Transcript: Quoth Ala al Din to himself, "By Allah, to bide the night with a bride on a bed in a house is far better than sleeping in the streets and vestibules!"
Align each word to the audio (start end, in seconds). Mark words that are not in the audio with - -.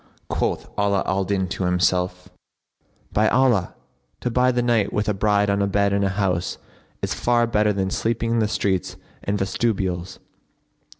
Quoth 0.29 0.67
Ala 0.79 1.03
al 1.05 1.25
Din 1.25 1.47
to 1.49 1.65
himself, 1.65 2.27
"By 3.13 3.27
Allah, 3.29 3.75
to 4.21 4.31
bide 4.31 4.55
the 4.55 4.63
night 4.63 4.91
with 4.91 5.07
a 5.07 5.13
bride 5.13 5.47
on 5.47 5.61
a 5.61 5.67
bed 5.67 5.93
in 5.93 6.03
a 6.03 6.09
house 6.09 6.57
is 7.03 7.13
far 7.13 7.45
better 7.45 7.71
than 7.71 7.91
sleeping 7.91 8.31
in 8.31 8.39
the 8.39 8.47
streets 8.47 8.95
and 9.23 9.37
vestibules!" 9.37 10.17